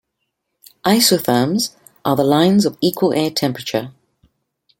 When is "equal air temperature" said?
2.81-3.93